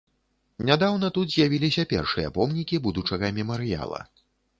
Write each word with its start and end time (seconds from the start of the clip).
Нядаўна 0.69 1.09
тут 1.17 1.25
з'явіліся 1.33 1.85
першыя 1.91 2.31
помнікі 2.39 2.79
будучага 2.87 3.31
мемарыяла. 3.37 4.01